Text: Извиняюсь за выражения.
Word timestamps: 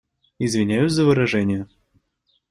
Извиняюсь 0.39 0.93
за 0.93 1.03
выражения. 1.05 1.69